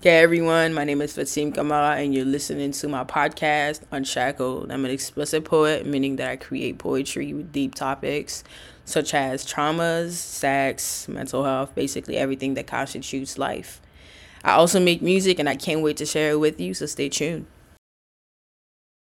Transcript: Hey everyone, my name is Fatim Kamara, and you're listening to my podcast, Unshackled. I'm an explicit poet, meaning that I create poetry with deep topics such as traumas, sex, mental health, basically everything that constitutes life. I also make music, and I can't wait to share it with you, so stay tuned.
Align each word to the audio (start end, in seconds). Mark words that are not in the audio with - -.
Hey 0.00 0.20
everyone, 0.20 0.74
my 0.74 0.84
name 0.84 1.00
is 1.00 1.16
Fatim 1.16 1.52
Kamara, 1.52 2.00
and 2.00 2.14
you're 2.14 2.24
listening 2.24 2.70
to 2.70 2.86
my 2.86 3.02
podcast, 3.02 3.80
Unshackled. 3.90 4.70
I'm 4.70 4.84
an 4.84 4.92
explicit 4.92 5.44
poet, 5.44 5.86
meaning 5.86 6.14
that 6.16 6.30
I 6.30 6.36
create 6.36 6.78
poetry 6.78 7.32
with 7.32 7.50
deep 7.50 7.74
topics 7.74 8.44
such 8.84 9.12
as 9.12 9.44
traumas, 9.44 10.12
sex, 10.12 11.08
mental 11.08 11.42
health, 11.42 11.74
basically 11.74 12.16
everything 12.16 12.54
that 12.54 12.68
constitutes 12.68 13.38
life. 13.38 13.82
I 14.44 14.52
also 14.52 14.78
make 14.78 15.02
music, 15.02 15.40
and 15.40 15.48
I 15.48 15.56
can't 15.56 15.80
wait 15.82 15.96
to 15.96 16.06
share 16.06 16.30
it 16.30 16.38
with 16.38 16.60
you, 16.60 16.74
so 16.74 16.86
stay 16.86 17.08
tuned. 17.08 17.46